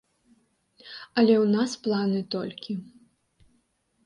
[1.17, 2.73] Але ў нас планы толькі.